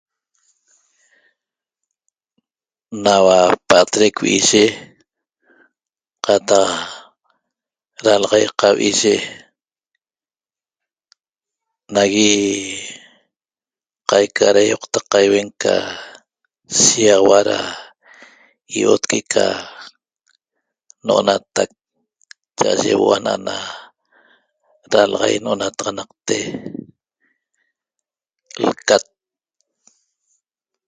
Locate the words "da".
14.55-14.61, 17.49-17.59